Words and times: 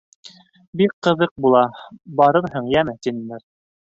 Бик 0.79 0.93
ҡыҙыҡ 1.07 1.33
була, 1.45 1.61
барырһың, 2.21 2.71
йәме,- 2.75 2.99
тинеләр. 3.07 3.45